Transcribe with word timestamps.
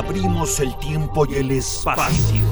abrimos 0.00 0.58
el 0.60 0.74
tiempo 0.78 1.26
y 1.26 1.34
el 1.34 1.50
espacio 1.50 2.42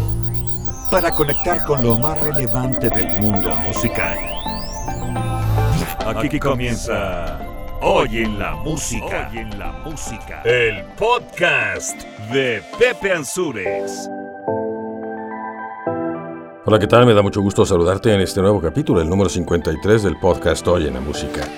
para 0.90 1.14
conectar 1.14 1.64
con 1.64 1.82
lo 1.82 1.98
más 1.98 2.20
relevante 2.20 2.90
del 2.90 3.22
mundo 3.22 3.54
musical. 3.66 4.18
Aquí 6.14 6.38
comienza 6.38 7.38
Hoy 7.80 8.18
en 8.18 8.38
la 8.38 8.54
música. 8.56 9.30
Hoy 9.32 9.38
en 9.38 9.58
la 9.58 9.72
música. 9.82 10.42
El 10.44 10.84
podcast 10.98 12.02
de 12.30 12.62
Pepe 12.78 13.12
Ansures. 13.12 14.10
Hola, 16.66 16.78
¿qué 16.78 16.86
tal? 16.86 17.06
Me 17.06 17.14
da 17.14 17.22
mucho 17.22 17.40
gusto 17.40 17.64
saludarte 17.64 18.12
en 18.12 18.20
este 18.20 18.42
nuevo 18.42 18.60
capítulo, 18.60 19.00
el 19.00 19.08
número 19.08 19.30
53 19.30 20.02
del 20.02 20.18
podcast 20.18 20.68
Hoy 20.68 20.86
en 20.86 20.94
la 20.94 21.00
Música. 21.00 21.48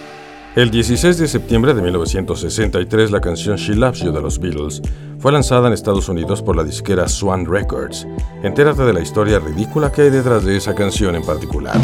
El 0.57 0.73
16 0.73 1.17
de 1.17 1.29
septiembre 1.29 1.75
de 1.75 1.81
1963, 1.81 3.13
la 3.13 3.21
canción 3.21 3.57
She 3.57 3.77
Loves 3.77 4.01
You 4.01 4.11
de 4.11 4.21
los 4.21 4.41
Beatles 4.41 4.83
fue 5.21 5.31
lanzada 5.31 5.69
en 5.69 5.75
Estados 5.75 6.09
Unidos 6.09 6.43
por 6.43 6.57
la 6.57 6.65
disquera 6.65 7.07
Swan 7.07 7.47
Records. 7.47 8.05
Entérate 8.43 8.83
de 8.83 8.93
la 8.93 9.01
historia 9.01 9.39
ridícula 9.39 9.93
que 9.93 10.03
hay 10.03 10.11
detrás 10.11 10.45
de 10.45 10.57
esa 10.57 10.75
canción 10.75 11.15
en 11.15 11.23
particular. 11.23 11.77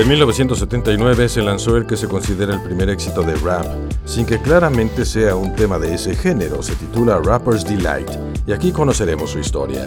En 0.00 0.08
1979 0.08 1.28
se 1.28 1.42
lanzó 1.42 1.76
el 1.76 1.84
que 1.84 1.94
se 1.94 2.08
considera 2.08 2.54
el 2.54 2.62
primer 2.62 2.88
éxito 2.88 3.20
de 3.22 3.34
rap, 3.34 3.66
sin 4.06 4.24
que 4.24 4.40
claramente 4.40 5.04
sea 5.04 5.34
un 5.34 5.54
tema 5.54 5.78
de 5.78 5.94
ese 5.94 6.16
género. 6.16 6.62
Se 6.62 6.74
titula 6.74 7.20
Rapper's 7.22 7.64
Delight, 7.66 8.08
y 8.46 8.52
aquí 8.52 8.72
conoceremos 8.72 9.28
su 9.28 9.38
historia. 9.38 9.84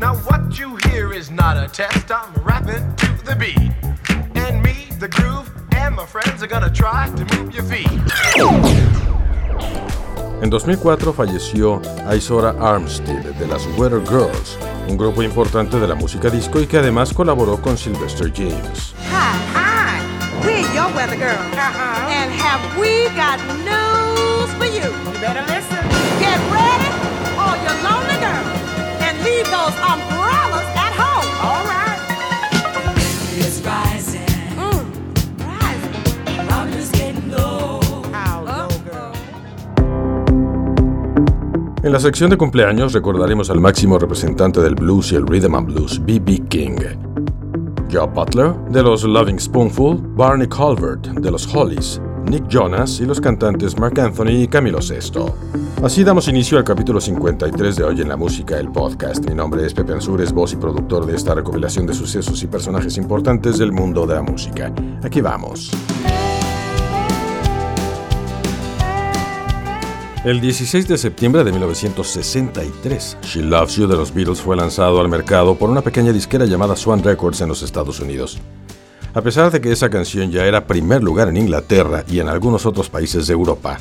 Now 0.00 0.16
what 0.26 0.58
you 0.58 0.76
hear 0.90 1.12
is 1.12 1.30
not 1.30 1.56
a 1.56 1.68
test. 1.68 2.10
I'm 2.10 2.34
rapping 2.44 2.96
to 2.96 3.06
the 3.24 3.36
beat, 3.36 3.72
and 4.34 4.60
me, 4.60 4.88
the 4.98 5.08
groove, 5.08 5.48
and 5.76 5.94
my 5.94 6.04
friends 6.04 6.42
are 6.42 6.48
gonna 6.48 6.68
try 6.68 7.08
to 7.14 7.24
move 7.36 7.54
your 7.54 7.64
feet. 7.64 7.88
En 10.40 10.50
2004 10.50 11.12
falleció 11.12 11.82
Isora 12.16 12.54
Armstead 12.60 13.34
de 13.34 13.46
las 13.46 13.66
Weather 13.76 14.00
Girls, 14.06 14.56
un 14.88 14.96
grupo 14.96 15.22
importante 15.24 15.80
de 15.80 15.88
la 15.88 15.96
música 15.96 16.30
disco 16.30 16.60
y 16.60 16.66
que 16.68 16.78
además 16.78 17.12
colaboró 17.12 17.60
con 17.60 17.76
Sylvester 17.76 18.32
James. 18.32 18.94
Hi, 19.10 19.36
hi. 19.52 20.46
We're 20.46 20.62
your 20.72 20.94
weather 20.94 21.16
girl. 21.16 21.34
Uh-huh. 21.34 22.08
And 22.08 22.30
have 22.32 22.62
we 22.78 23.08
got 23.16 23.40
news 23.66 24.48
for 24.58 24.66
you? 24.66 24.86
You 25.12 25.20
better 25.20 25.42
listen. 25.48 25.82
Get 26.20 26.38
ready, 26.54 26.88
all 27.36 27.56
your 27.66 27.74
lonely 27.82 28.18
girls, 28.22 28.60
and 29.02 29.18
leave 29.24 29.46
those 29.50 29.74
umbrellas 29.82 30.47
En 41.80 41.92
la 41.92 42.00
sección 42.00 42.28
de 42.28 42.36
cumpleaños 42.36 42.92
recordaremos 42.92 43.50
al 43.50 43.60
máximo 43.60 44.00
representante 44.00 44.60
del 44.60 44.74
blues 44.74 45.12
y 45.12 45.14
el 45.14 45.24
rhythm 45.24 45.54
and 45.54 45.66
blues, 45.72 46.04
B.B. 46.04 46.42
King. 46.48 46.76
Joe 47.90 48.08
Butler, 48.08 48.52
de 48.70 48.82
los 48.82 49.04
Loving 49.04 49.38
Spoonful, 49.38 49.96
Barney 50.16 50.48
Calvert, 50.48 51.06
de 51.06 51.30
los 51.30 51.46
Hollies, 51.54 52.00
Nick 52.24 52.48
Jonas 52.48 53.00
y 53.00 53.06
los 53.06 53.20
cantantes 53.20 53.78
Mark 53.78 53.98
Anthony 54.00 54.42
y 54.42 54.48
Camilo 54.48 54.82
Sesto. 54.82 55.36
Así 55.80 56.02
damos 56.02 56.26
inicio 56.26 56.58
al 56.58 56.64
capítulo 56.64 57.00
53 57.00 57.76
de 57.76 57.84
Hoy 57.84 58.00
en 58.00 58.08
la 58.08 58.16
Música, 58.16 58.58
el 58.58 58.72
podcast. 58.72 59.24
Mi 59.28 59.34
nombre 59.36 59.64
es 59.64 59.72
Pepe 59.72 59.92
Ansures, 59.92 60.32
voz 60.32 60.52
y 60.54 60.56
productor 60.56 61.06
de 61.06 61.14
esta 61.14 61.32
recopilación 61.32 61.86
de 61.86 61.94
sucesos 61.94 62.42
y 62.42 62.48
personajes 62.48 62.96
importantes 62.96 63.56
del 63.56 63.70
mundo 63.70 64.04
de 64.04 64.16
la 64.16 64.22
música. 64.22 64.72
Aquí 65.04 65.20
vamos. 65.20 65.70
El 70.24 70.40
16 70.40 70.88
de 70.88 70.98
septiembre 70.98 71.44
de 71.44 71.52
1963, 71.52 73.18
She 73.22 73.40
Loves 73.40 73.76
You 73.76 73.86
de 73.86 73.96
los 73.96 74.12
Beatles 74.12 74.40
fue 74.40 74.56
lanzado 74.56 75.00
al 75.00 75.08
mercado 75.08 75.54
por 75.54 75.70
una 75.70 75.80
pequeña 75.80 76.12
disquera 76.12 76.44
llamada 76.44 76.74
Swan 76.74 77.04
Records 77.04 77.40
en 77.40 77.48
los 77.48 77.62
Estados 77.62 78.00
Unidos. 78.00 78.40
A 79.14 79.22
pesar 79.22 79.52
de 79.52 79.60
que 79.60 79.70
esa 79.70 79.88
canción 79.88 80.32
ya 80.32 80.44
era 80.44 80.66
primer 80.66 81.04
lugar 81.04 81.28
en 81.28 81.36
Inglaterra 81.36 82.02
y 82.08 82.18
en 82.18 82.28
algunos 82.28 82.66
otros 82.66 82.90
países 82.90 83.28
de 83.28 83.32
Europa, 83.32 83.78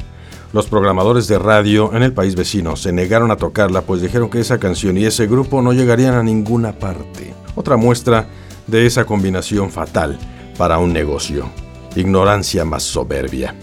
los 0.53 0.67
programadores 0.67 1.27
de 1.27 1.39
radio 1.39 1.91
en 1.95 2.03
el 2.03 2.13
país 2.13 2.35
vecino 2.35 2.75
se 2.75 2.93
negaron 2.93 3.31
a 3.31 3.37
tocarla 3.37 3.81
pues 3.81 4.03
dijeron 4.03 4.29
que 4.29 4.39
esa 4.39 4.59
canción 4.59 4.95
y 4.95 5.05
ese 5.05 5.25
grupo 5.25 5.63
no 5.63 5.73
llegarían 5.73 6.13
a 6.13 6.21
ninguna 6.21 6.71
parte. 6.77 7.33
Otra 7.55 7.77
muestra 7.77 8.27
de 8.67 8.85
esa 8.85 9.05
combinación 9.05 9.71
fatal 9.71 10.19
para 10.55 10.77
un 10.77 10.93
negocio. 10.93 11.49
Ignorancia 11.95 12.63
más 12.63 12.83
soberbia. 12.83 13.55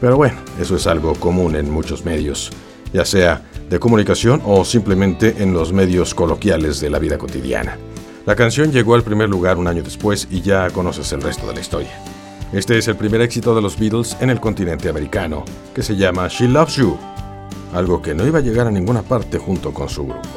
Pero 0.00 0.16
bueno, 0.16 0.36
eso 0.60 0.76
es 0.76 0.86
algo 0.86 1.14
común 1.14 1.56
en 1.56 1.70
muchos 1.70 2.04
medios, 2.04 2.50
ya 2.92 3.04
sea 3.04 3.42
de 3.68 3.78
comunicación 3.78 4.40
o 4.44 4.64
simplemente 4.64 5.36
en 5.38 5.52
los 5.52 5.72
medios 5.72 6.14
coloquiales 6.14 6.80
de 6.80 6.90
la 6.90 6.98
vida 6.98 7.18
cotidiana. 7.18 7.76
La 8.26 8.34
canción 8.34 8.72
llegó 8.72 8.94
al 8.94 9.02
primer 9.02 9.28
lugar 9.28 9.58
un 9.58 9.68
año 9.68 9.82
después 9.82 10.28
y 10.30 10.40
ya 10.40 10.70
conoces 10.70 11.12
el 11.12 11.22
resto 11.22 11.46
de 11.46 11.54
la 11.54 11.60
historia. 11.60 11.90
Este 12.52 12.78
es 12.78 12.88
el 12.88 12.96
primer 12.96 13.20
éxito 13.20 13.54
de 13.54 13.62
los 13.62 13.78
Beatles 13.78 14.16
en 14.20 14.30
el 14.30 14.40
continente 14.40 14.88
americano, 14.88 15.44
que 15.74 15.82
se 15.82 15.96
llama 15.96 16.28
She 16.28 16.48
Loves 16.48 16.76
You, 16.76 16.98
algo 17.72 18.02
que 18.02 18.14
no 18.14 18.26
iba 18.26 18.38
a 18.38 18.42
llegar 18.42 18.66
a 18.66 18.70
ninguna 18.70 19.02
parte 19.02 19.38
junto 19.38 19.72
con 19.72 19.88
su 19.88 20.04
grupo. 20.04 20.28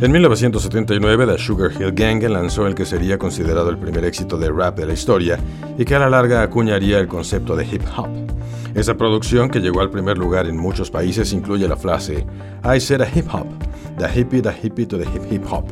En 0.00 0.12
1979, 0.12 1.26
The 1.26 1.38
Sugar 1.38 1.72
Hill 1.72 1.92
Gang 1.92 2.22
lanzó 2.22 2.66
el 2.68 2.74
que 2.74 2.84
sería 2.84 3.18
considerado 3.18 3.70
el 3.70 3.78
primer 3.78 4.04
éxito 4.04 4.38
de 4.38 4.48
rap 4.48 4.76
de 4.76 4.86
la 4.86 4.92
historia 4.92 5.38
y 5.76 5.84
que 5.84 5.96
a 5.96 5.98
la 5.98 6.08
larga 6.08 6.42
acuñaría 6.42 7.00
el 7.00 7.08
concepto 7.08 7.56
de 7.56 7.64
hip 7.64 7.82
hop. 7.96 8.37
Esa 8.78 8.96
producción, 8.96 9.50
que 9.50 9.58
llegó 9.58 9.80
al 9.80 9.90
primer 9.90 10.16
lugar 10.16 10.46
en 10.46 10.56
muchos 10.56 10.88
países, 10.88 11.32
incluye 11.32 11.66
la 11.66 11.76
frase 11.76 12.24
I 12.64 12.78
said 12.78 13.00
a 13.00 13.08
hip 13.12 13.26
hop, 13.28 13.48
the 13.98 14.06
hippie, 14.06 14.40
the 14.40 14.52
hippie 14.52 14.86
to 14.86 14.96
the 14.96 15.04
hip 15.04 15.24
hip 15.28 15.44
hop, 15.50 15.64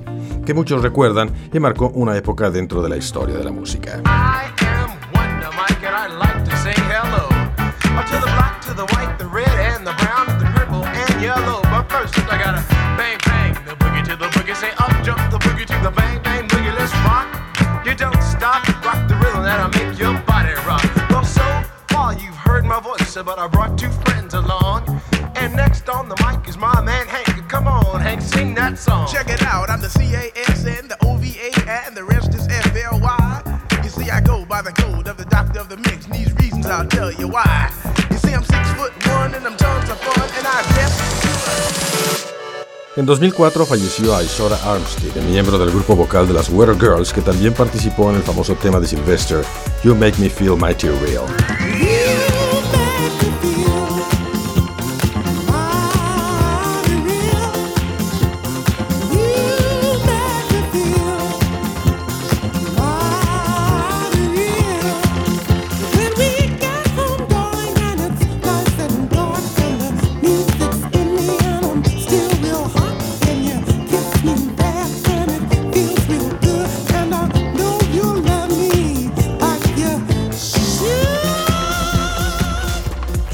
que 0.44 0.52
muchos 0.52 0.82
recuerdan 0.82 1.30
y 1.52 1.60
marcó 1.60 1.90
una 1.94 2.16
época 2.16 2.50
dentro 2.50 2.82
de 2.82 2.88
la 2.88 2.96
historia 2.96 3.36
de 3.36 3.44
la 3.44 3.52
música. 3.52 4.02
I 4.04 4.56
but 23.24 23.38
I 23.38 23.46
brought 23.46 23.78
two 23.78 23.90
friends 24.04 24.34
along. 24.34 25.00
And 25.36 25.54
next 25.54 25.88
on 25.88 26.08
the 26.08 26.16
mic 26.24 26.48
is 26.48 26.56
my 26.56 26.80
man 26.82 27.06
Hank. 27.06 27.48
Come 27.48 27.66
on, 27.66 28.20
sing 28.20 28.54
that 28.54 28.78
song. 28.78 29.06
Check 29.06 29.28
it 29.28 29.42
out, 29.42 29.70
I'm 29.70 29.80
the 29.80 29.88
C-A-S-N, 29.88 30.88
the 30.88 30.98
O-V-A, 31.04 31.50
and 31.68 31.96
the 31.96 32.04
rest 32.04 32.34
is 32.34 32.46
F-L-Y. 32.48 33.60
You 33.84 33.90
see, 33.90 34.10
I 34.10 34.20
go 34.20 34.44
by 34.44 34.62
the 34.62 34.72
code 34.72 35.08
of 35.08 35.16
the 35.16 35.24
doctor 35.26 35.60
of 35.60 35.68
the 35.68 35.76
mix, 35.76 36.06
and 36.06 36.14
these 36.14 36.34
reasons 36.34 36.66
I'll 36.66 36.86
tell 36.86 37.12
you 37.12 37.28
why. 37.28 37.70
You 38.10 38.18
see, 38.18 38.32
I'm 38.32 38.44
six 38.44 38.72
foot 38.72 38.92
one, 39.06 39.34
and 39.34 39.46
I'm 39.46 39.56
tons 39.56 39.88
of 39.88 39.98
fun, 40.00 40.28
and 40.38 40.46
I 40.46 40.62
guess 40.74 41.16
En 42.96 43.04
2004 43.04 43.66
falleció 43.66 44.22
Isora 44.22 44.56
Armstead, 44.64 45.14
miembro 45.24 45.58
del 45.58 45.70
grupo 45.70 45.94
vocal 45.94 46.26
de 46.26 46.32
las 46.32 46.48
Weather 46.48 46.78
Girls, 46.78 47.12
que 47.12 47.20
también 47.20 47.52
participó 47.52 48.08
en 48.08 48.16
el 48.16 48.22
famoso 48.22 48.54
tema 48.54 48.80
de 48.80 48.86
Sylvester, 48.86 49.44
You 49.84 49.94
Make 49.94 50.18
Me 50.18 50.30
Feel 50.30 50.56
Mighty 50.56 50.88
Real. 50.88 51.85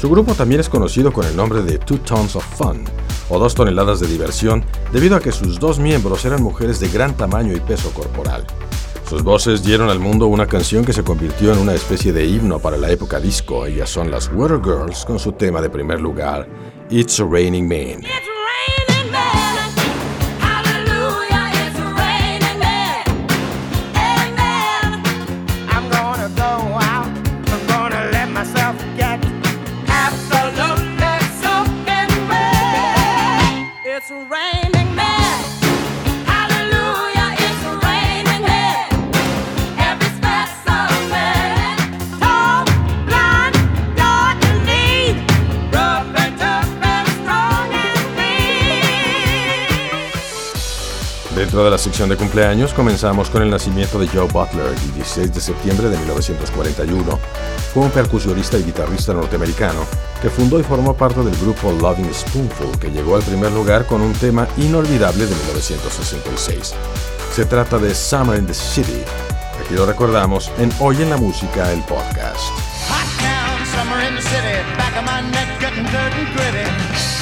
Su 0.03 0.09
grupo 0.09 0.33
también 0.33 0.59
es 0.59 0.67
conocido 0.67 1.13
con 1.13 1.25
el 1.25 1.33
nombre 1.33 1.61
de 1.61 1.77
Two 1.77 1.99
Tons 1.99 2.35
of 2.35 2.43
Fun, 2.57 2.83
o 3.29 3.39
dos 3.39 3.55
toneladas 3.55 4.01
de 4.01 4.07
diversión, 4.07 4.61
debido 4.91 5.15
a 5.15 5.21
que 5.21 5.31
sus 5.31 5.61
dos 5.61 5.79
miembros 5.79 6.25
eran 6.25 6.43
mujeres 6.43 6.81
de 6.81 6.89
gran 6.89 7.15
tamaño 7.15 7.55
y 7.55 7.61
peso 7.61 7.89
corporal. 7.93 8.45
Sus 9.09 9.23
voces 9.23 9.63
dieron 9.63 9.89
al 9.89 9.99
mundo 9.99 10.27
una 10.27 10.45
canción 10.45 10.83
que 10.83 10.91
se 10.91 11.05
convirtió 11.05 11.53
en 11.53 11.59
una 11.59 11.73
especie 11.73 12.11
de 12.11 12.25
himno 12.25 12.59
para 12.59 12.75
la 12.75 12.91
época 12.91 13.21
disco. 13.21 13.65
Ellas 13.65 13.89
son 13.89 14.11
las 14.11 14.29
Water 14.33 14.59
Girls 14.61 15.05
con 15.05 15.19
su 15.19 15.31
tema 15.31 15.61
de 15.61 15.69
primer 15.69 16.01
lugar, 16.01 16.49
It's 16.89 17.21
a 17.21 17.23
Raining 17.23 17.65
Man. 17.65 18.03
Dentro 51.53 51.65
de 51.65 51.69
la 51.69 51.77
sección 51.77 52.09
de 52.09 52.17
cumpleaños 52.17 52.73
comenzamos 52.73 53.29
con 53.29 53.43
el 53.43 53.51
nacimiento 53.51 53.99
de 53.99 54.07
Joe 54.07 54.25
Butler 54.25 54.65
el 54.65 54.93
16 54.95 55.31
de 55.31 55.39
septiembre 55.39 55.87
de 55.87 55.99
1941. 55.99 57.19
Fue 57.71 57.83
un 57.83 57.91
percusionista 57.91 58.57
y 58.57 58.63
guitarrista 58.63 59.13
norteamericano 59.13 59.85
que 60.19 60.31
fundó 60.31 60.59
y 60.59 60.63
formó 60.63 60.95
parte 60.95 61.21
del 61.21 61.35
grupo 61.35 61.71
Loving 61.71 62.11
Spoonful 62.11 62.79
que 62.79 62.89
llegó 62.89 63.17
al 63.17 63.21
primer 63.21 63.51
lugar 63.51 63.85
con 63.85 64.01
un 64.01 64.13
tema 64.13 64.47
inolvidable 64.57 65.27
de 65.27 65.35
1966. 65.35 66.73
Se 67.31 67.45
trata 67.45 67.77
de 67.77 67.93
Summer 67.93 68.39
in 68.39 68.47
the 68.47 68.53
City. 68.55 69.03
Aquí 69.63 69.75
lo 69.75 69.85
recordamos 69.85 70.51
en 70.57 70.71
Hoy 70.79 71.03
en 71.03 71.11
la 71.11 71.17
Música, 71.17 71.71
el 71.71 71.81
podcast. 71.81 72.49
Hot 72.89 73.05
town, 73.19 73.63
summer 73.75 74.03
in 74.09 74.15
the 74.15 74.21
city. 74.23 74.57
Back 74.75 74.97
of 74.97 75.03
my 75.03 75.21
neck 75.29 75.43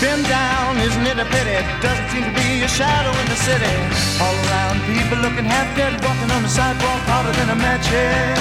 Been 0.01 0.23
down, 0.25 0.81
isn't 0.81 1.05
it 1.05 1.21
a 1.21 1.27
pity? 1.29 1.61
Doesn't 1.77 2.09
seem 2.09 2.25
to 2.25 2.33
be 2.33 2.65
a 2.65 2.67
shadow 2.67 3.13
in 3.21 3.27
the 3.29 3.37
city. 3.37 3.69
All 4.17 4.33
around, 4.49 4.81
people 4.89 5.21
looking 5.21 5.45
half 5.45 5.69
dead, 5.77 5.93
walking 6.01 6.25
on 6.33 6.41
the 6.41 6.49
sidewalk 6.49 7.05
harder 7.05 7.29
than 7.37 7.53
a 7.53 7.57
match 7.61 7.85
head. 7.85 8.33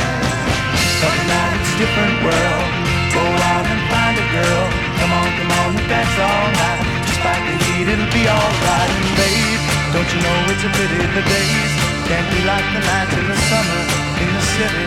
But 1.04 1.12
now 1.28 1.46
it's 1.60 1.68
a 1.68 1.76
different 1.84 2.16
world. 2.24 2.68
Go 3.12 3.20
out 3.52 3.68
and 3.68 3.82
find 3.92 4.16
a 4.16 4.26
girl. 4.32 4.64
Come 5.04 5.12
on, 5.12 5.28
come 5.36 5.52
on, 5.60 5.68
and 5.76 5.84
dance 5.84 6.16
all 6.16 6.48
night. 6.64 6.80
Despite 7.04 7.44
the 7.44 7.56
heat, 7.68 7.86
it'll 7.92 8.08
be 8.08 8.24
alright. 8.24 8.92
And 8.96 9.12
babe, 9.20 9.62
don't 9.92 10.08
you 10.16 10.20
know 10.24 10.38
it's 10.56 10.64
a 10.64 10.72
pity 10.72 10.96
the 11.12 11.24
days 11.28 11.72
can't 12.08 12.28
be 12.32 12.40
like 12.48 12.66
the 12.72 12.80
nights 12.88 13.14
in 13.20 13.24
the 13.28 13.36
summer 13.52 13.82
in 14.16 14.28
the 14.32 14.44
city. 14.56 14.86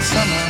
Summer. 0.00 0.43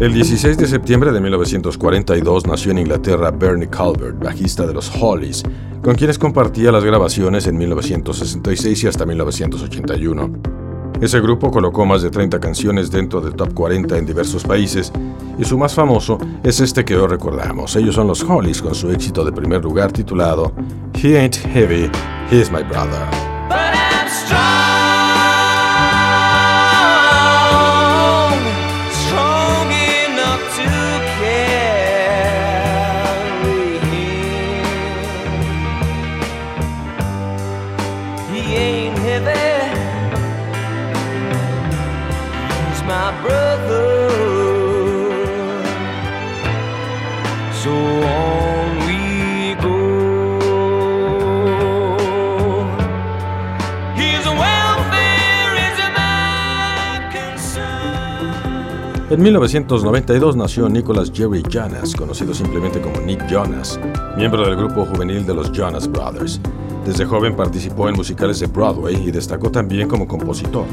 El 0.00 0.12
16 0.12 0.58
de 0.58 0.66
septiembre 0.66 1.12
de 1.12 1.20
1942 1.20 2.46
nació 2.46 2.72
en 2.72 2.78
Inglaterra 2.78 3.30
Bernie 3.30 3.68
Calvert, 3.68 4.18
bajista 4.18 4.66
de 4.66 4.74
los 4.74 4.90
Hollies, 5.00 5.44
con 5.82 5.94
quienes 5.94 6.18
compartía 6.18 6.72
las 6.72 6.82
grabaciones 6.82 7.46
en 7.46 7.56
1966 7.56 8.84
y 8.84 8.86
hasta 8.88 9.06
1981. 9.06 10.32
Ese 11.00 11.20
grupo 11.20 11.50
colocó 11.50 11.86
más 11.86 12.02
de 12.02 12.10
30 12.10 12.40
canciones 12.40 12.90
dentro 12.90 13.20
del 13.20 13.34
top 13.34 13.54
40 13.54 13.96
en 13.96 14.04
diversos 14.04 14.42
países 14.42 14.92
y 15.38 15.44
su 15.44 15.56
más 15.56 15.74
famoso 15.74 16.18
es 16.42 16.60
este 16.60 16.84
que 16.84 16.96
hoy 16.96 17.06
recordamos. 17.06 17.76
Ellos 17.76 17.94
son 17.94 18.08
los 18.08 18.22
Hollies 18.22 18.62
con 18.62 18.74
su 18.74 18.90
éxito 18.90 19.24
de 19.24 19.32
primer 19.32 19.62
lugar 19.62 19.92
titulado 19.92 20.52
He 21.00 21.16
Ain't 21.18 21.36
Heavy, 21.36 21.88
He's 22.30 22.50
My 22.50 22.64
Brother. 22.64 23.23
En 59.14 59.22
1992 59.22 60.34
nació 60.34 60.68
Nicholas 60.68 61.12
Jerry 61.14 61.44
Jonas, 61.48 61.94
conocido 61.94 62.34
simplemente 62.34 62.80
como 62.80 62.98
Nick 62.98 63.28
Jonas, 63.28 63.78
miembro 64.16 64.44
del 64.44 64.56
grupo 64.56 64.84
juvenil 64.86 65.24
de 65.24 65.32
los 65.32 65.52
Jonas 65.52 65.86
Brothers. 65.86 66.40
Desde 66.84 67.04
joven 67.04 67.36
participó 67.36 67.88
en 67.88 67.94
musicales 67.94 68.40
de 68.40 68.48
Broadway 68.48 68.96
y 68.96 69.12
destacó 69.12 69.52
también 69.52 69.86
como 69.86 70.08
compositor. 70.08 70.66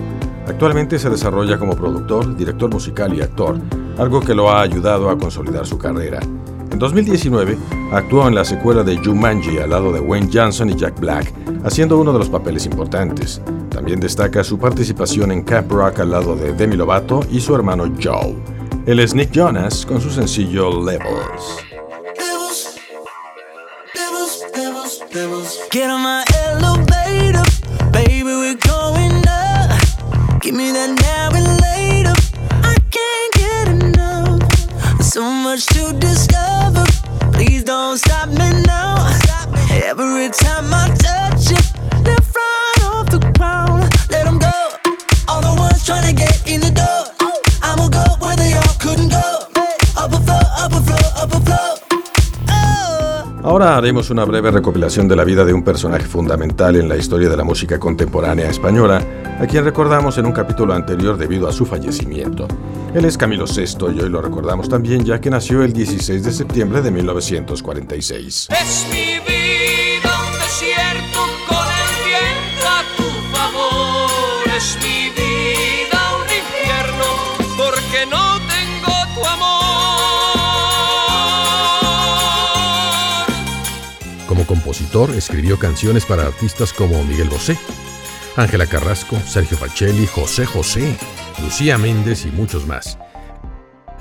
Actualmente 0.48 0.98
se 0.98 1.12
desarrolla 1.12 1.60
como 1.60 1.76
productor, 1.76 2.36
director 2.36 2.68
musical 2.72 3.14
y 3.14 3.22
actor, 3.22 3.60
algo 4.00 4.22
que 4.22 4.34
lo 4.34 4.50
ha 4.50 4.62
ayudado 4.62 5.12
a 5.12 5.20
consolidar 5.20 5.68
su 5.68 5.78
carrera. 5.78 6.20
En 6.72 6.80
2019 6.80 7.58
actuó 7.92 8.28
en 8.28 8.36
la 8.36 8.46
secuela 8.46 8.84
de 8.84 8.98
Jumanji 8.98 9.58
al 9.58 9.70
lado 9.72 9.92
de 9.92 10.00
Wayne 10.00 10.30
Johnson 10.34 10.70
y 10.70 10.76
Jack 10.76 11.00
Black, 11.00 11.32
haciendo 11.64 12.00
uno 12.00 12.14
de 12.14 12.20
los 12.20 12.30
papeles 12.30 12.66
importantes. 12.66 13.42
También 13.70 14.00
destaca 14.00 14.44
su 14.44 14.58
participación 14.58 15.32
en 15.32 15.44
Camp 15.44 15.72
Rock 15.72 16.00
al 16.00 16.12
lado 16.12 16.36
de 16.36 16.54
Demi 16.54 16.76
Lovato 16.76 17.22
y 17.32 17.40
su 17.40 17.54
hermano 17.56 17.92
Joe. 18.02 18.36
Él 18.86 19.00
es 19.00 19.14
Nick 19.14 19.32
Jonas 19.32 19.86
con 19.86 20.02
su 20.02 20.10
sencillo 20.10 20.84
Levels. 20.84 21.62
So 35.12 35.30
much 35.30 35.66
to 35.66 35.92
discover. 36.00 36.86
Please 37.34 37.66
don't 37.66 37.98
stop 37.98 38.30
me 38.30 38.64
now. 38.64 38.96
Every 39.84 40.30
time 40.30 40.74
I 40.74 40.88
touch 40.96 41.31
Ahora 53.44 53.76
haremos 53.76 54.12
una 54.12 54.24
breve 54.24 54.52
recopilación 54.52 55.08
de 55.08 55.16
la 55.16 55.24
vida 55.24 55.44
de 55.44 55.52
un 55.52 55.64
personaje 55.64 56.06
fundamental 56.06 56.76
en 56.76 56.88
la 56.88 56.96
historia 56.96 57.28
de 57.28 57.36
la 57.36 57.44
música 57.44 57.80
contemporánea 57.80 58.48
española, 58.48 59.04
a 59.40 59.48
quien 59.48 59.64
recordamos 59.64 60.20
en 60.20 60.28
un 60.28 60.32
capítulo 60.32 60.76
anterior 60.76 61.18
debido 61.18 61.48
a 61.48 61.52
su 61.52 61.66
fallecimiento. 61.66 62.48
Él 62.94 63.04
es 63.04 63.18
Camilo 63.18 63.46
VI 63.46 63.96
y 63.96 64.02
hoy 64.02 64.10
lo 64.10 64.22
recordamos 64.22 64.70
también 64.70 65.04
ya 65.04 65.20
que 65.20 65.32
nació 65.32 65.64
el 65.64 65.74
16 65.74 66.24
de 66.24 66.32
septiembre 66.32 66.84
de 66.84 66.92
1946. 66.92 68.50
Es 68.52 68.88
mi 68.92 69.20
vida 69.26 70.12
un 70.28 70.40
desierto 70.40 71.22
con 71.48 71.66
el 71.66 71.94
viento 72.06 72.68
a 72.68 72.84
tu 72.96 73.10
favor, 73.36 74.56
es 74.56 74.78
mi 74.84 75.11
compositor, 84.52 85.10
escribió 85.12 85.58
canciones 85.58 86.06
para 86.06 86.24
artistas 86.24 86.74
como 86.74 87.02
Miguel 87.06 87.30
Bosé, 87.30 87.58
Ángela 88.36 88.68
Carrasco, 88.68 89.18
Sergio 89.26 89.58
Pacelli, 89.58 90.06
José 90.08 90.46
José, 90.46 90.94
Lucía 91.42 91.78
Méndez 91.78 92.26
y 92.26 92.32
muchos 92.32 92.68
más. 92.68 92.98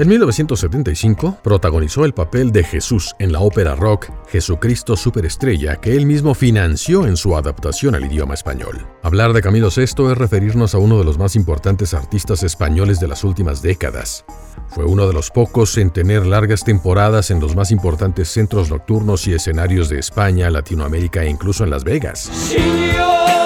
En 0.01 0.09
1975 0.09 1.41
protagonizó 1.43 2.07
el 2.07 2.15
papel 2.15 2.53
de 2.53 2.65
Jesús 2.65 3.15
en 3.19 3.33
la 3.33 3.41
ópera 3.41 3.77
rock 3.77 4.09
Jesucristo 4.31 4.97
Superestrella 4.97 5.77
que 5.77 5.95
él 5.95 6.07
mismo 6.07 6.35
financió 6.35 7.07
en 7.07 7.19
su 7.19 7.37
adaptación 7.37 7.95
al 7.95 8.07
idioma 8.07 8.33
español. 8.33 8.87
Hablar 9.03 9.35
de 9.35 9.43
Camilo 9.43 9.69
VI 9.69 10.11
es 10.11 10.17
referirnos 10.17 10.75
a 10.75 10.79
uno 10.79 10.99
de 10.99 11.05
los 11.05 11.19
más 11.19 11.37
importantes 11.37 11.93
artistas 11.93 12.43
españoles 12.43 12.99
de 12.99 13.09
las 13.09 13.25
últimas 13.25 13.61
décadas. 13.61 14.25
Fue 14.69 14.87
uno 14.87 15.07
de 15.07 15.13
los 15.13 15.31
pocos 15.31 15.77
en 15.77 15.91
tener 15.91 16.25
largas 16.25 16.65
temporadas 16.65 17.31
en 17.31 17.39
los 17.39 17.55
más 17.55 17.71
importantes 17.71 18.31
centros 18.31 18.71
nocturnos 18.71 19.27
y 19.27 19.35
escenarios 19.35 19.91
de 19.91 19.99
España, 19.99 20.49
Latinoamérica 20.49 21.25
e 21.25 21.29
incluso 21.29 21.63
en 21.63 21.69
Las 21.69 21.85
Vegas. 21.85 22.31
estar 22.51 23.40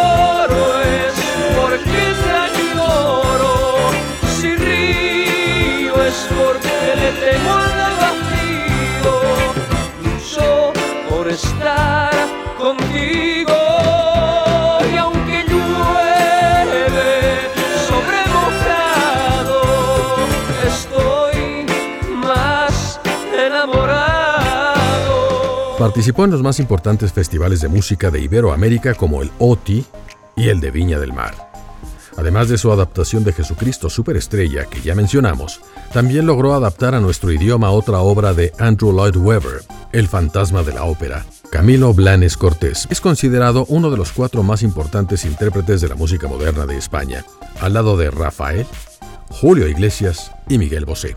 Participó 25.79 26.25
en 26.25 26.31
los 26.31 26.43
más 26.43 26.61
importantes 26.61 27.13
festivales 27.13 27.61
de 27.61 27.69
música 27.69 28.09
de 28.09 28.21
Iberoamérica 28.21 28.95
como 28.95 29.23
el 29.23 29.33
OTI 29.41 29.85
y 30.37 30.49
el 30.49 30.61
de 30.61 30.71
Viña 30.71 31.01
del 31.01 31.13
Mar. 31.13 31.35
Además 32.17 32.49
de 32.49 32.59
su 32.59 32.71
adaptación 32.71 33.25
de 33.25 33.33
Jesucristo 33.33 33.91
Superestrella 33.91 34.67
que 34.67 34.81
ya 34.81 34.95
mencionamos, 34.95 35.61
también 35.93 36.27
logró 36.27 36.55
adaptar 36.55 36.95
a 36.95 37.01
nuestro 37.01 37.33
idioma 37.33 37.73
otra 37.73 37.99
obra 37.99 38.35
de 38.35 38.53
Andrew 38.61 38.93
Lloyd 38.93 39.17
Webber, 39.17 39.65
El 39.93 40.07
fantasma 40.07 40.63
de 40.63 40.75
la 40.75 40.85
ópera. 40.85 41.27
Camilo 41.51 41.93
Blanes 41.93 42.37
Cortés 42.37 42.87
es 42.89 43.01
considerado 43.01 43.67
uno 43.69 43.91
de 43.91 43.97
los 43.97 44.13
cuatro 44.13 44.45
más 44.45 44.63
importantes 44.63 45.25
intérpretes 45.25 45.81
de 45.81 45.89
la 45.89 45.97
música 45.97 46.29
moderna 46.29 46.67
de 46.67 46.77
España, 46.77 47.25
al 47.61 47.75
lado 47.75 47.97
de 47.97 48.13
Rafael, 48.13 48.67
Julio 49.29 49.67
Iglesias 49.67 50.31
y 50.49 50.59
Miguel 50.59 50.85
Bosé. 50.85 51.17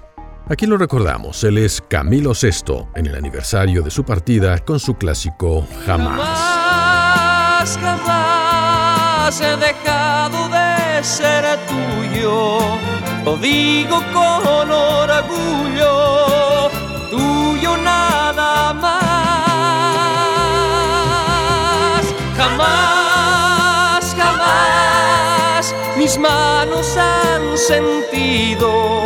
Aquí 0.50 0.66
lo 0.66 0.78
recordamos, 0.78 1.44
él 1.44 1.58
es 1.58 1.84
Camilo 1.90 2.32
VI 2.32 2.86
en 2.96 3.08
el 3.08 3.16
aniversario 3.16 3.82
de 3.82 3.92
su 3.92 4.06
partida 4.06 4.58
con 4.60 4.80
su 4.80 4.94
clásico 4.94 5.68
Jamás, 5.86 7.78
jamás 7.82 9.42
he 9.42 9.58
dejado 9.58 10.48
de 10.48 11.04
ser 11.04 11.44
tuyo. 11.68 12.60
Lo 13.26 13.36
digo 13.36 14.02
con 14.14 14.72
orgullo, 14.72 15.92
tuyo 17.12 17.76
nada 17.76 18.74
más. 18.74 18.94
Jamás, 22.38 24.16
jamás 24.16 25.76
mis 25.98 26.18
manos 26.18 26.96
han 26.96 27.58
sentido 27.58 29.04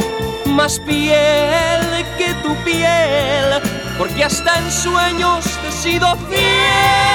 más 0.51 0.79
piel 0.79 1.81
que 2.17 2.33
tu 2.43 2.55
piel, 2.63 3.61
porque 3.97 4.23
hasta 4.23 4.59
en 4.59 4.71
sueños 4.71 5.45
te 5.61 5.67
he 5.67 5.71
sido 5.71 6.15
fiel. 6.29 7.11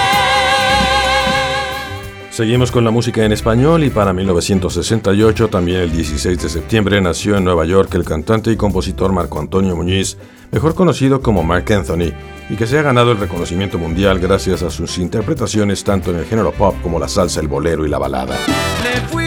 Seguimos 2.36 2.70
con 2.70 2.84
la 2.84 2.90
música 2.90 3.24
en 3.24 3.32
español 3.32 3.84
y 3.84 3.88
para 3.88 4.12
1968, 4.12 5.48
también 5.48 5.80
el 5.80 5.90
16 5.90 6.42
de 6.42 6.48
septiembre, 6.50 7.00
nació 7.00 7.38
en 7.38 7.44
Nueva 7.44 7.64
York 7.64 7.94
el 7.94 8.04
cantante 8.04 8.50
y 8.50 8.56
compositor 8.56 9.10
Marco 9.10 9.40
Antonio 9.40 9.74
Muñiz, 9.74 10.18
mejor 10.52 10.74
conocido 10.74 11.22
como 11.22 11.42
Mark 11.42 11.72
Anthony, 11.72 12.12
y 12.50 12.56
que 12.56 12.66
se 12.66 12.78
ha 12.78 12.82
ganado 12.82 13.12
el 13.12 13.18
reconocimiento 13.18 13.78
mundial 13.78 14.18
gracias 14.18 14.62
a 14.62 14.70
sus 14.70 14.98
interpretaciones 14.98 15.82
tanto 15.82 16.10
en 16.10 16.18
el 16.18 16.26
género 16.26 16.52
pop 16.52 16.74
como 16.82 16.98
la 16.98 17.08
salsa, 17.08 17.40
el 17.40 17.48
bolero 17.48 17.86
y 17.86 17.88
la 17.88 17.96
balada. 17.96 18.36
Le 18.82 19.00
fui 19.08 19.25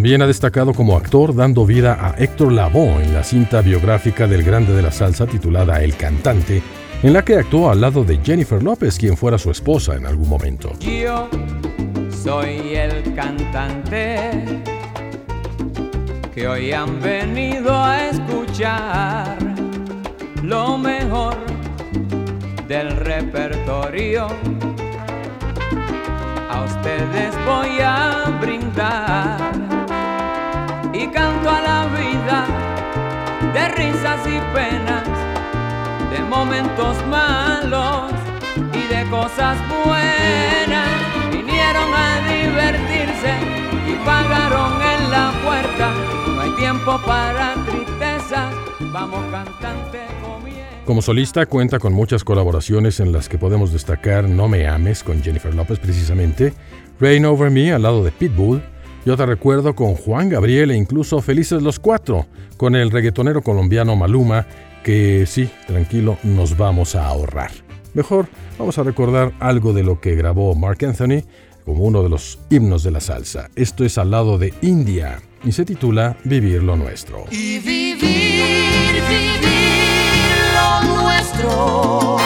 También 0.00 0.22
ha 0.22 0.26
destacado 0.26 0.72
como 0.72 0.96
actor 0.96 1.34
dando 1.34 1.66
vida 1.66 1.98
a 2.00 2.14
Héctor 2.16 2.52
Lavoe 2.52 3.04
en 3.04 3.12
la 3.12 3.22
cinta 3.22 3.60
biográfica 3.60 4.26
del 4.26 4.42
grande 4.42 4.72
de 4.72 4.80
la 4.80 4.90
salsa 4.90 5.26
titulada 5.26 5.84
El 5.84 5.94
Cantante, 5.94 6.62
en 7.02 7.12
la 7.12 7.22
que 7.22 7.34
actuó 7.34 7.70
al 7.70 7.82
lado 7.82 8.02
de 8.02 8.18
Jennifer 8.24 8.62
López, 8.62 8.96
quien 8.96 9.14
fuera 9.14 9.36
su 9.36 9.50
esposa 9.50 9.96
en 9.96 10.06
algún 10.06 10.26
momento. 10.26 10.72
Yo 10.78 11.28
soy 12.08 12.76
el 12.76 13.14
cantante 13.14 14.42
que 16.34 16.48
hoy 16.48 16.72
han 16.72 16.98
venido 17.02 17.70
a 17.70 18.08
escuchar 18.08 19.36
lo 20.42 20.78
mejor 20.78 21.36
del 22.66 22.96
repertorio. 22.96 24.28
A 26.48 26.64
ustedes 26.64 27.34
voy 27.44 27.80
a 27.82 28.38
brindar 28.40 29.69
y 31.02 31.06
canto 31.08 31.48
a 31.48 31.60
la 31.62 31.86
vida 31.86 32.46
de 33.54 33.68
risas 33.68 34.20
y 34.26 34.38
penas, 34.54 35.06
de 36.10 36.18
momentos 36.24 36.96
malos 37.06 38.12
y 38.74 38.94
de 38.94 39.08
cosas 39.08 39.56
buenas. 39.84 40.88
Vinieron 41.32 41.90
a 41.94 42.20
divertirse 42.28 43.32
y 43.88 44.04
pagaron 44.04 44.72
en 44.82 45.10
la 45.10 45.32
puerta. 45.42 45.94
No 46.34 46.40
hay 46.42 46.54
tiempo 46.56 47.00
para 47.06 47.54
tristeza. 47.64 48.50
Vamos 48.92 49.24
cantante. 49.30 50.00
Como 50.84 51.02
solista 51.02 51.46
cuenta 51.46 51.78
con 51.78 51.92
muchas 51.92 52.24
colaboraciones 52.24 53.00
en 53.00 53.12
las 53.12 53.28
que 53.28 53.38
podemos 53.38 53.72
destacar 53.72 54.28
No 54.28 54.48
me 54.48 54.66
ames 54.66 55.04
con 55.04 55.22
Jennifer 55.22 55.54
López 55.54 55.78
precisamente, 55.78 56.52
Rain 56.98 57.24
Over 57.26 57.50
Me 57.50 57.72
al 57.72 57.82
lado 57.82 58.02
de 58.02 58.10
Pitbull, 58.10 58.60
yo 59.04 59.16
te 59.16 59.26
recuerdo 59.26 59.74
con 59.74 59.94
Juan 59.94 60.28
Gabriel 60.28 60.70
e 60.70 60.76
incluso 60.76 61.20
Felices 61.22 61.62
los 61.62 61.78
Cuatro 61.78 62.26
con 62.56 62.76
el 62.76 62.90
reggaetonero 62.90 63.42
colombiano 63.42 63.96
Maluma, 63.96 64.46
que 64.84 65.24
sí, 65.26 65.48
tranquilo, 65.66 66.18
nos 66.22 66.56
vamos 66.56 66.94
a 66.94 67.06
ahorrar. 67.06 67.50
Mejor 67.94 68.26
vamos 68.58 68.78
a 68.78 68.82
recordar 68.82 69.32
algo 69.40 69.72
de 69.72 69.82
lo 69.82 70.00
que 70.00 70.14
grabó 70.14 70.54
Mark 70.54 70.84
Anthony 70.84 71.24
como 71.64 71.84
uno 71.84 72.02
de 72.02 72.08
los 72.08 72.38
himnos 72.50 72.82
de 72.82 72.90
la 72.90 73.00
salsa. 73.00 73.48
Esto 73.56 73.84
es 73.84 73.98
al 73.98 74.10
lado 74.10 74.38
de 74.38 74.52
India 74.62 75.20
y 75.44 75.52
se 75.52 75.64
titula 75.64 76.16
Vivir 76.24 76.62
lo 76.62 76.76
nuestro. 76.76 77.24
y 77.30 77.58
vivir, 77.58 78.00
vivir 79.08 79.50
lo 80.54 81.02
nuestro. 81.02 82.19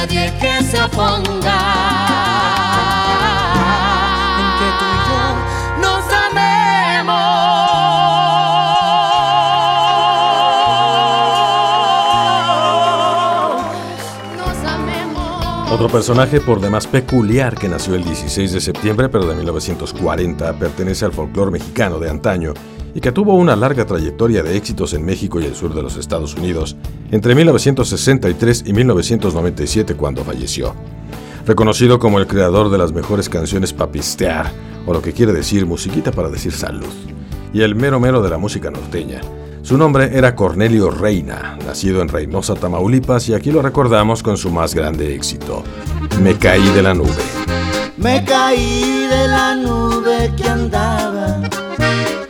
Nadie 0.00 0.32
que 0.40 0.62
se 0.64 0.80
oponga. 0.82 1.60
Nos 5.80 6.04
amemos. 6.26 7.30
Otro 15.70 15.88
personaje 15.88 16.40
por 16.40 16.60
demás 16.60 16.86
peculiar 16.86 17.54
que 17.56 17.68
nació 17.68 17.94
el 17.94 18.04
16 18.04 18.52
de 18.52 18.60
septiembre 18.60 19.08
pero 19.08 19.26
de 19.26 19.34
1940 19.34 20.58
pertenece 20.58 21.04
al 21.04 21.12
folclore 21.12 21.50
mexicano 21.50 21.98
de 21.98 22.10
antaño 22.10 22.54
y 22.94 23.00
que 23.00 23.12
tuvo 23.12 23.34
una 23.34 23.56
larga 23.56 23.86
trayectoria 23.86 24.42
de 24.42 24.56
éxitos 24.56 24.94
en 24.94 25.04
México 25.04 25.40
y 25.40 25.44
el 25.44 25.54
sur 25.54 25.74
de 25.74 25.82
los 25.82 25.96
Estados 25.96 26.34
Unidos 26.34 26.76
entre 27.10 27.34
1963 27.34 28.64
y 28.66 28.72
1997 28.72 29.94
cuando 29.94 30.24
falleció. 30.24 30.74
reconocido 31.46 31.98
como 31.98 32.18
el 32.18 32.26
creador 32.26 32.70
de 32.70 32.78
las 32.78 32.92
mejores 32.92 33.28
canciones 33.28 33.72
para 33.72 33.90
o 34.86 34.92
lo 34.92 35.02
que 35.02 35.12
quiere 35.12 35.32
decir 35.32 35.66
musiquita 35.66 36.12
para 36.12 36.28
decir 36.28 36.52
salud, 36.52 36.86
y 37.52 37.62
el 37.62 37.74
mero 37.74 37.98
mero 37.98 38.22
de 38.22 38.30
la 38.30 38.38
música 38.38 38.70
norteña. 38.70 39.20
Su 39.62 39.76
nombre 39.76 40.16
era 40.16 40.34
Cornelio 40.34 40.90
Reina, 40.90 41.58
nacido 41.66 42.00
en 42.02 42.08
Reynosa, 42.08 42.54
Tamaulipas, 42.54 43.28
y 43.28 43.34
aquí 43.34 43.52
lo 43.52 43.62
recordamos 43.62 44.22
con 44.22 44.36
su 44.36 44.50
más 44.50 44.74
grande 44.74 45.14
éxito, 45.14 45.62
Me 46.22 46.36
caí 46.36 46.66
de 46.70 46.82
la 46.82 46.94
nube. 46.94 47.10
Me 47.98 48.24
caí 48.24 49.06
de 49.10 49.28
la 49.28 49.54
nube 49.56 50.32
que 50.36 50.48
andaba 50.48 50.99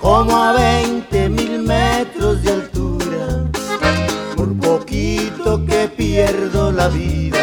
como 0.01 0.37
a 0.37 0.53
20 0.53 1.29
mil 1.29 1.59
metros 1.61 2.43
de 2.43 2.53
altura. 2.53 3.51
Por 4.37 4.57
poquito 4.59 5.65
que 5.67 5.89
pierdo 5.89 6.73
la 6.73 6.89
vida, 6.89 7.39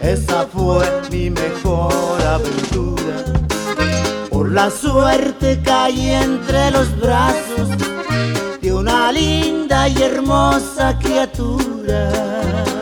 esa 0.00 0.46
fue 0.46 0.86
mi 1.10 1.30
mejor 1.30 2.22
aventura. 2.22 3.24
Por 4.30 4.52
la 4.52 4.70
suerte 4.70 5.60
caí 5.64 6.10
entre 6.10 6.70
los 6.70 6.88
brazos 7.00 7.68
de 8.60 8.72
una 8.72 9.12
linda 9.12 9.88
y 9.88 10.02
hermosa 10.02 10.98
criatura. 10.98 12.73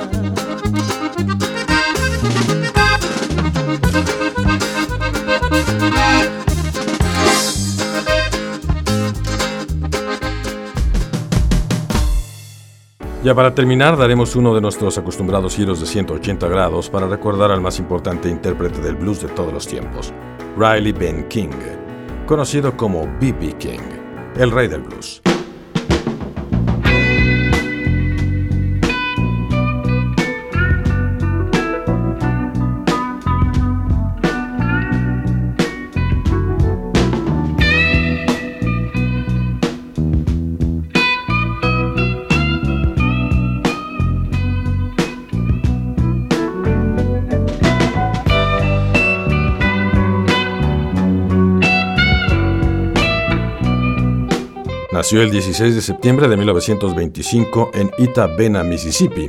Ya 13.23 13.37
para 13.37 13.55
terminar, 13.55 13.97
daremos 13.97 14.35
uno 14.35 14.53
de 14.53 14.61
nuestros 14.61 14.99
acostumbrados 14.99 15.55
giros 15.55 15.79
de 15.79 15.87
180 15.87 16.49
grados 16.49 16.91
para 16.91 17.07
recordar 17.07 17.53
al 17.53 17.61
más 17.61 17.79
importante 17.79 18.29
intérprete 18.29 18.81
del 18.81 18.97
blues 18.97 19.23
de 19.23 19.29
todos 19.29 19.53
los 19.53 19.65
tiempos, 19.65 20.13
Riley 20.59 20.91
Ben 20.91 21.29
King, 21.29 21.51
conocido 22.27 22.77
como 22.77 23.07
B.B. 23.21 23.53
King, 23.59 23.79
el 24.35 24.51
rey 24.51 24.67
del 24.67 24.83
blues. 24.83 25.23
Nació 55.03 55.21
el 55.23 55.33
16 55.33 55.75
de 55.75 55.83
septiembre 55.83 56.29
de 56.29 56.37
1925 56.37 57.73
en 57.75 57.91
Itabena, 57.99 58.63
Mississippi. 58.63 59.29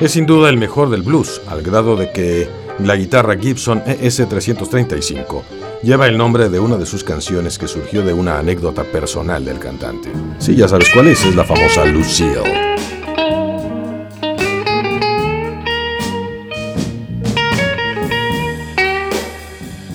Es 0.00 0.10
sin 0.10 0.26
duda 0.26 0.50
el 0.50 0.56
mejor 0.56 0.90
del 0.90 1.02
blues, 1.02 1.40
al 1.46 1.62
grado 1.62 1.94
de 1.94 2.10
que 2.10 2.48
la 2.80 2.96
guitarra 2.96 3.38
Gibson 3.38 3.84
E 3.86 3.98
ES-335 4.04 5.42
lleva 5.84 6.08
el 6.08 6.18
nombre 6.18 6.48
de 6.48 6.58
una 6.58 6.76
de 6.76 6.86
sus 6.86 7.04
canciones 7.04 7.56
que 7.56 7.68
surgió 7.68 8.02
de 8.02 8.12
una 8.12 8.40
anécdota 8.40 8.82
personal 8.82 9.44
del 9.44 9.60
cantante. 9.60 10.10
Sí, 10.40 10.56
ya 10.56 10.66
sabes 10.66 10.90
cuál 10.92 11.06
es, 11.06 11.24
es 11.24 11.36
la 11.36 11.44
famosa 11.44 11.84
Lucille. 11.84 12.42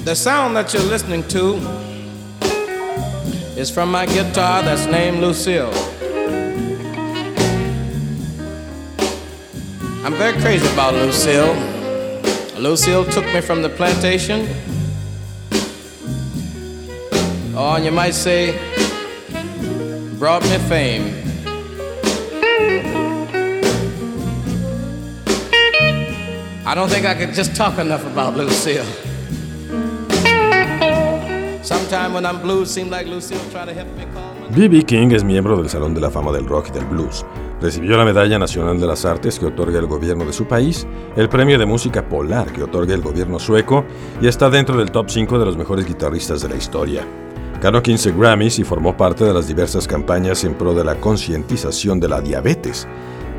The 0.06 0.16
sound 0.16 0.56
that 0.56 0.72
you're 0.72 0.90
listening 0.90 1.24
to 1.24 1.87
is 3.58 3.72
from 3.72 3.92
my 3.92 4.06
guitar 4.06 4.62
that's 4.62 4.86
named 4.86 5.20
Lucille. 5.20 5.74
I'm 10.06 10.14
very 10.14 10.40
crazy 10.40 10.72
about 10.74 10.94
Lucille. 10.94 11.56
Lucille 12.60 13.04
took 13.06 13.26
me 13.34 13.42
from 13.42 13.64
the 13.64 13.70
plantation. 13.70 14.48
Oh, 17.56 17.74
and 17.76 17.84
you 17.84 17.90
might 17.90 18.14
say, 18.14 18.52
brought 20.20 20.44
me 20.44 20.58
fame. 20.70 21.16
I 26.64 26.76
don't 26.76 26.90
think 26.90 27.08
I 27.08 27.16
could 27.16 27.34
just 27.34 27.56
talk 27.56 27.80
enough 27.80 28.06
about 28.06 28.38
Lucille. 28.38 28.86
B.B. 34.50 34.84
King 34.84 35.10
es 35.12 35.24
miembro 35.24 35.56
del 35.56 35.70
Salón 35.70 35.94
de 35.94 36.02
la 36.02 36.10
Fama 36.10 36.34
del 36.34 36.46
Rock 36.46 36.68
y 36.68 36.72
del 36.72 36.86
Blues. 36.86 37.26
Recibió 37.62 37.96
la 37.96 38.04
Medalla 38.04 38.38
Nacional 38.38 38.80
de 38.80 38.88
las 38.88 39.06
Artes 39.06 39.40
que 39.40 39.46
otorga 39.46 39.80
el 39.80 39.88
gobierno 39.88 40.26
de 40.26 40.34
su 40.34 40.46
país, 40.46 40.86
el 41.16 41.30
Premio 41.30 41.58
de 41.58 41.66
Música 41.66 42.08
Polar 42.08 42.52
que 42.52 42.64
otorga 42.64 42.94
el 42.94 43.02
gobierno 43.02 43.40
sueco 43.40 43.86
y 44.22 44.28
está 44.28 44.50
dentro 44.50 44.78
del 44.78 44.92
top 44.92 45.10
5 45.10 45.40
de 45.40 45.46
los 45.46 45.56
mejores 45.56 45.86
guitarristas 45.86 46.42
de 46.42 46.50
la 46.50 46.56
historia. 46.58 47.08
Ganó 47.62 47.82
15 47.82 48.12
Grammys 48.12 48.60
y 48.60 48.64
formó 48.64 48.98
parte 48.98 49.24
de 49.24 49.34
las 49.34 49.48
diversas 49.48 49.88
campañas 49.88 50.44
en 50.44 50.56
pro 50.56 50.74
de 50.74 50.84
la 50.84 50.96
concientización 50.96 52.00
de 52.00 52.10
la 52.10 52.22
diabetes, 52.22 52.86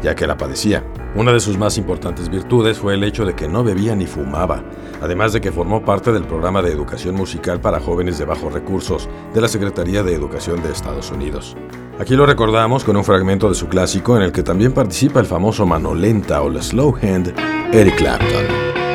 ya 0.03 0.15
que 0.15 0.27
la 0.27 0.37
padecía. 0.37 0.83
Una 1.15 1.33
de 1.33 1.41
sus 1.41 1.57
más 1.57 1.79
importantes 1.79 2.29
virtudes 2.29 2.79
fue 2.79 2.95
el 2.95 3.03
hecho 3.03 3.25
de 3.25 3.35
que 3.35 3.49
no 3.49 3.65
bebía 3.65 3.97
ni 3.97 4.07
fumaba, 4.07 4.63
además 5.01 5.33
de 5.33 5.41
que 5.41 5.51
formó 5.51 5.83
parte 5.83 6.13
del 6.13 6.25
programa 6.25 6.61
de 6.61 6.71
educación 6.71 7.15
musical 7.15 7.61
para 7.61 7.81
jóvenes 7.81 8.19
de 8.19 8.27
bajos 8.27 8.53
recursos 8.53 9.09
de 9.33 9.41
la 9.41 9.49
Secretaría 9.49 10.03
de 10.03 10.15
Educación 10.15 10.63
de 10.63 10.71
Estados 10.71 11.11
Unidos. 11.11 11.57
Aquí 11.99 12.15
lo 12.15 12.27
recordamos 12.27 12.85
con 12.85 12.97
un 12.97 13.05
fragmento 13.05 13.49
de 13.49 13.55
su 13.55 13.69
clásico 13.69 14.17
en 14.17 14.23
el 14.23 14.33
que 14.33 14.43
también 14.43 14.73
participa 14.73 15.19
el 15.19 15.27
famoso 15.27 15.67
mano 15.67 15.95
lenta 15.95 16.43
o 16.43 16.49
el 16.49 16.63
slow 16.63 16.95
hand 17.03 17.35
Eric 17.73 17.97
Clapton. 17.97 18.88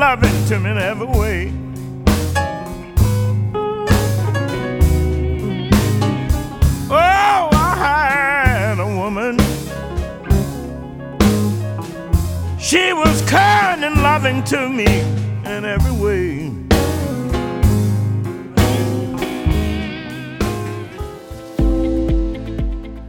Loving 0.00 0.46
to 0.46 0.58
me 0.58 0.70
in 0.70 0.78
every 0.78 1.06
way. 1.06 1.52
Oh, 6.90 7.50
I 7.52 8.06
had 8.08 8.78
a 8.78 8.86
woman. 8.86 9.38
She 12.58 12.94
was 12.94 13.20
kind 13.28 13.84
and 13.84 14.02
loving 14.02 14.42
to 14.44 14.70
me 14.70 15.00
in 15.44 15.66
every 15.66 15.92
way. 15.92 16.59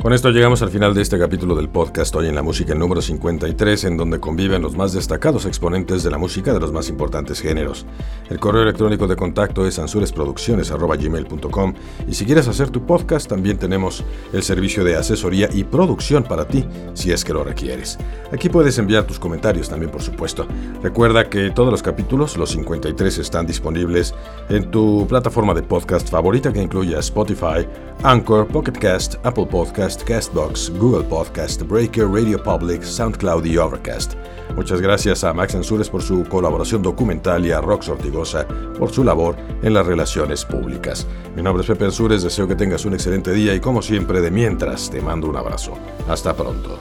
Con 0.02 0.14
esto 0.14 0.32
llegamos 0.32 0.64
al 0.64 0.72
final 0.72 0.96
de 0.96 1.04
este 1.04 1.20
capítulo 1.20 1.54
del 1.54 1.70
podcast 1.70 2.16
Hoy 2.16 2.28
en 2.28 2.34
la 2.34 2.42
Música, 2.42 2.74
el 2.74 2.80
número 2.80 3.04
53, 3.04 3.84
en 3.84 3.98
donde 3.98 4.20
conviven 4.20 4.64
los 4.64 4.76
más 4.76 4.94
destacados 4.94 5.46
exponentes 5.46 6.02
de 6.02 6.10
la 6.10 6.18
música 6.18 6.56
de 6.56 6.60
los 6.60 6.72
más 6.72 6.90
importantes 6.90 7.40
géneros. 7.40 7.86
El 8.28 8.40
correo 8.40 8.64
electrónico 8.64 9.06
de 9.06 9.16
contacto 9.16 9.68
es 9.68 9.78
ansuresproducciones.gmail.com 9.78 11.74
y 12.08 12.16
si 12.16 12.26
quieres 12.26 12.48
hacer 12.48 12.72
tu 12.72 12.84
podcast 12.84 13.30
también 13.30 13.60
tenemos 13.60 14.04
el 14.34 14.42
servicio 14.42 14.84
de 14.84 14.96
asesoría 14.96 15.50
y 15.54 15.66
producción 15.66 16.24
para 16.24 16.48
ti, 16.48 16.66
si 16.96 17.12
es 17.12 17.24
que 17.24 17.34
lo 17.34 17.44
requieres. 17.44 18.00
Aquí 18.32 18.50
puedes 18.50 18.80
enviar 18.80 19.04
tus 19.04 19.20
comentarios 19.20 19.70
también, 19.70 19.92
por 19.92 20.02
supuesto. 20.02 20.48
Recuerda 20.82 21.30
que 21.30 21.52
todos 21.52 21.70
los 21.70 21.84
capítulos, 21.84 22.38
los 22.38 22.50
53, 22.50 23.20
están 23.20 23.46
disponibles 23.46 24.16
en 24.50 24.72
tu 24.72 25.06
plataforma 25.08 25.54
de 25.54 25.62
podcast 25.62 26.10
favorita 26.10 26.52
que 26.52 26.64
incluya 26.64 26.98
Spotify, 26.98 27.68
Anchor, 28.02 28.48
Pocket 28.48 28.80
Cast, 28.80 29.16
Apple 29.24 29.46
Podcast, 29.46 29.91
Castbox, 30.00 30.72
Google 30.80 31.04
Podcast, 31.04 31.62
Breaker, 31.64 32.08
Radio 32.08 32.42
Public, 32.42 32.82
SoundCloud 32.84 33.46
y 33.46 33.58
Overcast. 33.58 34.14
Muchas 34.56 34.80
gracias 34.82 35.24
a 35.24 35.34
Max 35.34 35.54
Ansures 35.56 35.90
por 35.90 36.02
su 36.02 36.24
colaboración 36.24 36.82
documental 36.82 37.46
y 37.46 37.52
a 37.52 37.60
Rox 37.60 37.90
Ortigosa 37.90 38.48
por 38.80 38.92
su 38.92 39.04
labor 39.04 39.36
en 39.62 39.74
las 39.74 39.86
relaciones 39.86 40.46
públicas. 40.46 41.06
Mi 41.36 41.42
nombre 41.42 41.62
es 41.62 41.68
Pepe 41.68 41.86
Ansures, 41.86 42.24
deseo 42.24 42.48
que 42.48 42.56
tengas 42.56 42.86
un 42.86 42.94
excelente 42.94 43.34
día 43.34 43.54
y 43.54 43.60
como 43.60 43.82
siempre 43.82 44.22
de 44.22 44.32
mientras 44.32 44.90
te 44.90 45.02
mando 45.02 45.28
un 45.28 45.36
abrazo. 45.36 45.74
Hasta 46.08 46.34
pronto. 46.34 46.80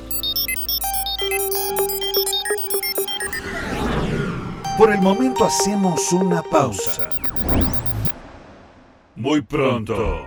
Por 4.78 4.92
el 4.92 5.00
momento 5.02 5.44
hacemos 5.44 6.12
una 6.12 6.42
pausa. 6.42 7.10
Muy 9.16 9.42
pronto 9.42 10.26